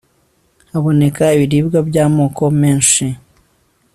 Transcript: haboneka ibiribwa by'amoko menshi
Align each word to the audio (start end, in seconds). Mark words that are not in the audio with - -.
haboneka 0.71 1.23
ibiribwa 1.35 1.79
by'amoko 1.87 2.43
menshi 2.61 3.05